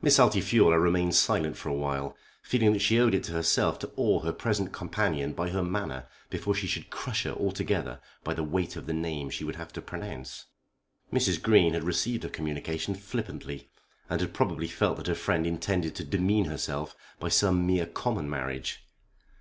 [0.00, 3.90] Miss Altifiorla remained silent for a while, feeling that she owed it to herself to
[3.96, 8.44] awe her present companion by her manner before she should crush her altogether by the
[8.44, 10.44] weight of the name she would have to pronounce.
[11.12, 11.42] Mrs.
[11.42, 13.68] Green had received her communication flippantly,
[14.08, 18.30] and had probably felt that her friend intended to demean herself by some mere common
[18.30, 18.84] marriage.